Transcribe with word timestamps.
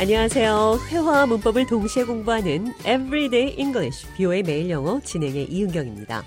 안녕하세요. 0.00 0.78
회화와 0.90 1.26
문법을 1.26 1.66
동시에 1.66 2.04
공부하는 2.04 2.68
Everyday 2.86 3.56
English, 3.58 4.06
뷰의 4.16 4.44
매일 4.44 4.70
영어 4.70 5.00
진행의 5.00 5.50
이은경입니다. 5.50 6.22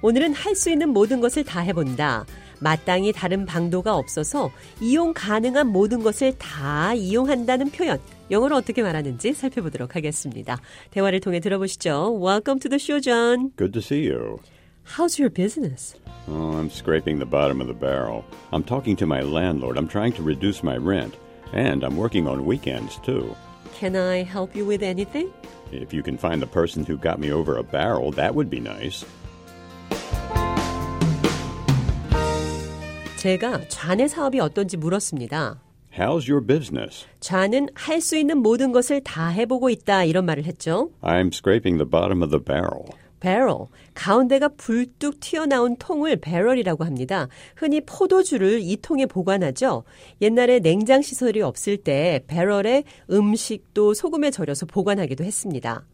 오늘은 0.00 0.32
할 0.32 0.54
수 0.54 0.70
있는 0.70 0.90
모든 0.90 1.20
것을 1.20 1.42
다 1.42 1.60
해본다. 1.60 2.24
마땅히 2.60 3.12
다른 3.12 3.44
방도가 3.44 3.96
없어서 3.96 4.52
이용 4.80 5.12
가능한 5.12 5.66
모든 5.66 6.04
것을 6.04 6.38
다 6.38 6.94
이용한다는 6.94 7.70
표현. 7.70 7.98
영어로 8.30 8.56
어떻게 8.56 8.82
말하는지 8.82 9.34
살펴보도록 9.34 9.96
하겠습니다. 9.96 10.60
대화를 10.92 11.18
통해 11.18 11.40
들어보시죠. 11.40 12.20
Welcome 12.22 12.60
to 12.60 12.68
the 12.70 12.78
show, 12.80 13.00
John. 13.00 13.50
Good 13.56 13.72
to 13.72 13.80
see 13.82 14.08
you. 14.08 14.38
How's 14.96 15.20
your 15.20 15.34
business? 15.34 15.96
Oh, 16.28 16.56
I'm 16.56 16.70
scraping 16.70 17.18
the 17.18 17.28
bottom 17.28 17.60
of 17.60 17.66
the 17.66 17.74
barrel. 17.78 18.22
I'm 18.52 18.62
talking 18.62 18.96
to 18.98 19.04
my 19.06 19.20
landlord. 19.20 19.76
I'm 19.76 19.88
trying 19.88 20.12
to 20.14 20.22
reduce 20.22 20.62
my 20.62 20.76
rent. 20.76 21.14
And 21.53 21.83
I'm 21.83 21.97
working 21.97 22.27
on 22.27 22.45
weekends, 22.45 22.97
too. 23.03 23.35
Can 23.77 23.95
I 23.95 24.23
help 24.23 24.55
you 24.55 24.65
with 24.65 24.81
anything? 24.83 25.29
If 25.71 25.93
you 25.93 26.03
can 26.03 26.17
find 26.17 26.41
the 26.41 26.47
person 26.47 26.85
who 26.85 26.97
got 26.97 27.19
me 27.19 27.31
over 27.31 27.57
a 27.57 27.63
barrel, 27.63 28.11
that 28.13 28.35
would 28.35 28.49
be 28.49 28.59
nice. 28.59 29.05
제가 33.17 33.67
좌의 33.67 34.09
사업이 34.09 34.39
어떤지 34.39 34.77
물었습니다. 34.77 35.59
How's 35.97 36.29
your 36.29 36.41
business? 36.45 37.05
좌는 37.19 37.69
할 37.75 37.99
수 38.01 38.17
있는 38.17 38.37
모든 38.37 38.71
것을 38.71 39.01
다 39.01 39.27
해보고 39.27 39.69
있다 39.69 40.05
이런 40.05 40.25
말을 40.25 40.45
했죠. 40.45 40.89
I'm 41.01 41.31
scraping 41.33 41.77
the 41.77 41.87
bottom 41.89 42.23
of 42.23 42.31
the 42.31 42.43
barrel. 42.43 42.85
Barrel, 43.20 43.66
가운데가 43.94 44.48
불뚝 44.56 45.20
튀어나온 45.20 45.76
통을 45.76 46.16
배럴이라고 46.16 46.84
합니다. 46.84 47.28
흔히 47.56 47.80
포도주를 47.80 48.60
이 48.60 48.76
통에 48.76 49.06
보관하죠. 49.06 49.84
옛날에 50.20 50.60
냉장 50.60 51.02
시설이 51.02 51.42
없을 51.42 51.76
때 51.76 52.22
배럴에 52.26 52.84
음식도 53.10 53.94
소금에 53.94 54.30
절여서 54.30 54.66
보관하기도 54.66 55.24
했습니다. 55.24 55.84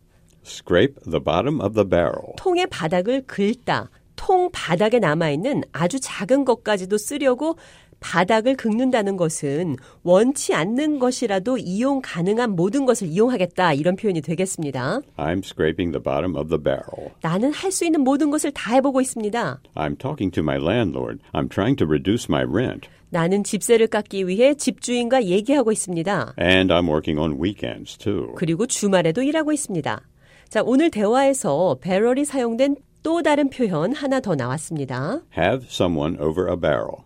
Scrape 0.44 0.96
the 1.04 1.22
bottom 1.22 1.60
of 1.60 1.74
the 1.74 1.88
barrel. 1.88 2.34
통의 2.36 2.66
바닥을 2.66 3.22
긁다. 3.26 3.90
통 4.24 4.50
바닥에 4.52 5.00
남아있는 5.00 5.62
아주 5.72 5.98
작은 6.00 6.44
것까지도 6.44 6.96
쓰려고 6.96 7.56
바닥을 7.98 8.56
긁는다는 8.56 9.16
것은 9.16 9.76
원치 10.04 10.54
않는 10.54 11.00
것이라도 11.00 11.58
이용 11.58 12.00
가능한 12.02 12.50
모든 12.54 12.86
것을 12.86 13.08
이용하겠다 13.08 13.72
이런 13.74 13.96
표현이 13.96 14.20
되겠습니다. 14.20 15.00
I'm 15.16 15.44
scraping 15.44 15.90
the 15.92 16.00
bottom 16.02 16.36
of 16.36 16.48
the 16.48 16.62
barrel. 16.62 17.10
나는 17.22 17.52
할 17.52 17.72
수 17.72 17.84
있는 17.84 18.02
모든 18.02 18.30
것을 18.30 18.52
다 18.52 18.74
해보고 18.74 19.00
있습니다. 19.00 19.60
I'm 19.74 19.98
talking 19.98 20.32
to 20.32 20.42
my 20.42 20.56
landlord. 20.56 21.20
I'm 21.32 21.48
trying 21.50 21.76
to 21.78 21.86
reduce 21.86 22.26
my 22.28 22.44
rent. 22.44 22.88
나는 23.10 23.42
집세를 23.42 23.88
깎기 23.88 24.28
위해 24.28 24.54
집주인과 24.54 25.24
얘기하고 25.24 25.72
있습니다. 25.72 26.34
And 26.40 26.72
I'm 26.72 26.88
working 26.88 27.20
on 27.20 27.40
weekends, 27.42 27.98
too. 27.98 28.34
그리고 28.36 28.66
주말에도 28.66 29.22
일하고 29.22 29.52
있습니다. 29.52 30.00
자, 30.48 30.62
오늘 30.64 30.90
대화에서 30.90 31.78
배럴이 31.80 32.24
사용된 32.24 32.76
또 33.03 33.22
다른 33.22 33.50
표현 33.50 33.92
하나 33.92 34.20
더 34.20 34.34
나왔습니다. 34.34 35.20
Have 35.36 35.67
someone 35.69 36.17
over 36.20 36.48
a 36.48 36.56
barrel. 36.56 37.05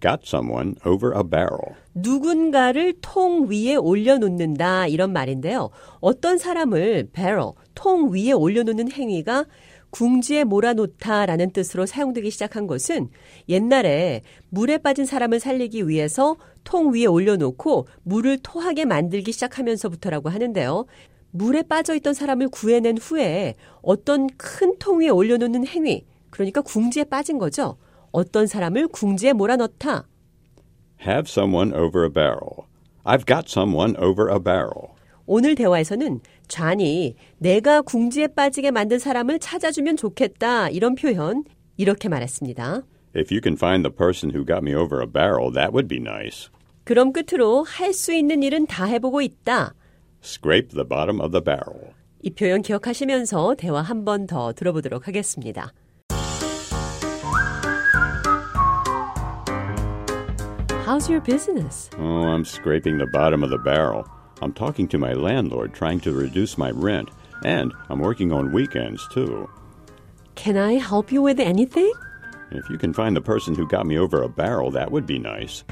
Got 0.00 0.22
someone 0.24 0.74
over 0.84 1.16
a 1.16 1.22
barrel. 1.22 1.76
누군가를 1.94 2.94
통 3.00 3.48
위에 3.48 3.76
올려놓는다 3.76 4.88
이런 4.88 5.12
말인데요. 5.12 5.70
어떤 6.00 6.38
사람을 6.38 7.10
barrel, 7.12 7.52
통 7.74 8.12
위에 8.12 8.32
올려놓는 8.32 8.90
행위가 8.90 9.46
궁지에 9.90 10.44
몰아놓다라는 10.44 11.52
뜻으로 11.52 11.86
사용되기 11.86 12.30
시작한 12.30 12.66
것은 12.66 13.10
옛날에 13.48 14.22
물에 14.48 14.78
빠진 14.78 15.04
사람을 15.04 15.38
살리기 15.38 15.86
위해서 15.86 16.36
통 16.64 16.94
위에 16.94 17.04
올려놓고 17.04 17.86
물을 18.02 18.38
토하게 18.42 18.86
만들기 18.86 19.32
시작하면서부터라고 19.32 20.30
하는데요. 20.30 20.86
물에 21.32 21.62
빠져 21.62 21.94
있던 21.94 22.14
사람을 22.14 22.48
구해낸 22.48 22.98
후에 22.98 23.54
어떤 23.82 24.28
큰 24.36 24.78
통 24.78 25.00
위에 25.00 25.08
올려놓는 25.08 25.66
행위, 25.66 26.04
그러니까 26.30 26.60
궁지에 26.60 27.04
빠진 27.04 27.38
거죠. 27.38 27.76
어떤 28.10 28.46
사람을 28.46 28.88
궁지에 28.88 29.32
몰아넣다. 29.32 30.06
Have 31.06 31.24
someone 31.26 31.72
over 31.74 32.04
a 32.04 32.10
barrel. 32.12 32.66
I've 33.04 33.26
got 33.26 33.46
someone 33.48 33.96
over 33.96 34.30
a 34.32 34.38
barrel. 34.38 34.92
오늘 35.26 35.54
대화에서는 35.54 36.20
좌니 36.48 37.16
내가 37.38 37.80
궁지에 37.80 38.28
빠지게 38.28 38.70
만든 38.70 38.98
사람을 38.98 39.38
찾아주면 39.38 39.96
좋겠다 39.96 40.68
이런 40.68 40.94
표현 40.94 41.44
이렇게 41.76 42.08
말했습니다. 42.08 42.82
If 43.16 43.32
you 43.32 43.40
can 43.42 43.56
find 43.56 43.82
the 43.88 43.94
person 43.94 44.30
who 44.34 44.44
got 44.44 44.62
me 44.62 44.74
over 44.74 45.00
a 45.02 45.06
barrel, 45.10 45.52
that 45.52 45.72
would 45.72 45.88
be 45.88 45.98
nice. 45.98 46.50
그럼 46.84 47.12
끝으로 47.12 47.62
할 47.64 47.92
수 47.92 48.12
있는 48.12 48.42
일은 48.42 48.66
다 48.66 48.84
해보고 48.84 49.22
있다. 49.22 49.74
Scrape 50.21 50.69
the 50.69 50.83
bottom 50.85 51.19
of 51.21 51.31
the 51.31 51.43
barrel. 51.43 51.93
이 52.21 52.31
표현 52.31 52.61
기억하시면서 52.61 53.55
대화 53.55 53.81
한 53.81 54.03
번 54.03 54.27
더 54.27 54.51
들어보도록 54.53 55.07
하겠습니다. 55.07 55.71
How's 60.85 61.09
your 61.09 61.21
business? 61.21 61.89
Oh, 61.99 62.23
I'm 62.25 62.45
scraping 62.45 62.97
the 62.97 63.07
bottom 63.07 63.43
of 63.43 63.49
the 63.49 63.57
barrel. 63.57 64.07
I'm 64.41 64.53
talking 64.53 64.87
to 64.89 64.97
my 64.97 65.13
landlord, 65.13 65.73
trying 65.73 65.99
to 66.01 66.11
reduce 66.13 66.57
my 66.57 66.71
rent. 66.71 67.09
And 67.43 67.73
I'm 67.89 67.99
working 67.99 68.31
on 68.31 68.53
weekends, 68.53 69.05
too. 69.13 69.49
Can 70.35 70.55
I 70.57 70.73
help 70.79 71.11
you 71.11 71.21
with 71.21 71.39
anything? 71.39 71.91
If 72.51 72.69
you 72.69 72.77
can 72.77 72.93
find 72.93 73.15
the 73.15 73.21
person 73.21 73.53
who 73.53 73.67
got 73.67 73.85
me 73.85 73.97
over 73.97 74.21
a 74.23 74.29
barrel, 74.29 74.71
that 74.71 74.91
would 74.91 75.05
be 75.05 75.19
nice. 75.19 75.63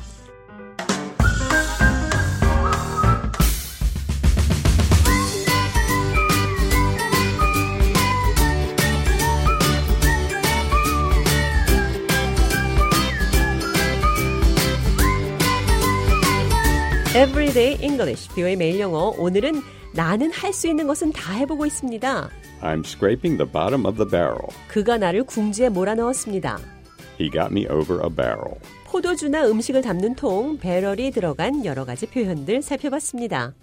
Everyday 17.15 17.77
English, 17.83 18.29
뷰의 18.37 18.55
매일 18.57 18.79
영어. 18.79 19.13
오늘은 19.19 19.61
나는 19.95 20.31
할 20.31 20.53
수 20.53 20.69
있는 20.69 20.87
것은 20.87 21.13
다 21.13 21.33
해보고 21.35 21.67
있습니다. 21.67 22.31
I'm 22.63 22.85
scraping 22.85 23.37
the 23.37 23.51
bottom 23.51 23.85
of 23.85 23.97
the 23.97 24.09
barrel. 24.09 24.47
그가 24.69 24.97
나를 24.97 25.25
궁지에 25.25 25.71
몰아넣었습니다. 25.71 26.59
He 27.19 27.29
got 27.31 27.49
me 27.51 27.67
over 27.67 28.01
a 28.05 28.15
barrel. 28.15 28.55
포도주나 28.85 29.49
음식을 29.49 29.83
담는 29.83 30.15
통, 30.15 30.59
배럴이 30.59 31.11
들어간 31.11 31.65
여러 31.65 31.85
가지 31.85 32.07
표현들 32.07 32.63
살펴봤습니다. 32.63 33.55